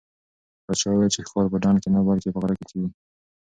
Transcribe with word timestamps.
پاچا 0.65 0.85
وویل 0.87 1.11
چې 1.15 1.21
ښکار 1.27 1.45
په 1.51 1.57
ډنډ 1.63 1.77
کې 1.83 1.89
نه 1.95 1.99
بلکې 2.07 2.29
په 2.33 2.39
غره 2.41 2.55
کې 2.57 2.65
کېږي. 2.69 2.89